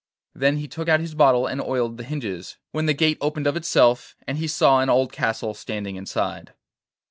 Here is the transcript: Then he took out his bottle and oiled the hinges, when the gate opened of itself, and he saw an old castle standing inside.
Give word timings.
Then 0.33 0.57
he 0.57 0.67
took 0.67 0.89
out 0.89 0.99
his 0.99 1.13
bottle 1.13 1.45
and 1.45 1.61
oiled 1.61 1.97
the 1.97 2.03
hinges, 2.03 2.57
when 2.71 2.87
the 2.87 2.95
gate 2.95 3.19
opened 3.21 3.45
of 3.45 3.55
itself, 3.55 4.15
and 4.25 4.39
he 4.39 4.47
saw 4.47 4.79
an 4.79 4.89
old 4.89 5.11
castle 5.13 5.53
standing 5.53 5.95
inside. 5.95 6.53